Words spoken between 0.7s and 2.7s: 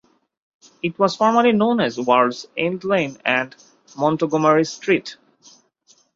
It was formerly known as Worlds